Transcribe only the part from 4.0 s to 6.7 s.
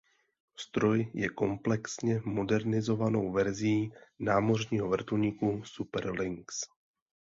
námořního vrtulníku Super Lynx.